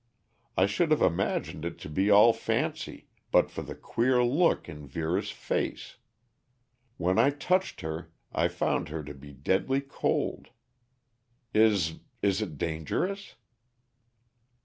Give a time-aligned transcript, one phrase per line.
[0.57, 4.87] I should have imagined it to be all fancy but for the queer look in
[4.87, 5.97] Vera's face.
[6.97, 10.49] When I touched her I found her to be deadly cold.
[11.53, 13.35] Is is it dangerous?"